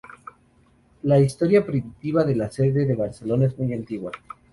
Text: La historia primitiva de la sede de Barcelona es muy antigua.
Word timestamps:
La 1.03 1.19
historia 1.19 1.63
primitiva 1.63 2.23
de 2.23 2.35
la 2.35 2.49
sede 2.49 2.87
de 2.87 2.95
Barcelona 2.95 3.45
es 3.45 3.59
muy 3.59 3.71
antigua. 3.71 4.11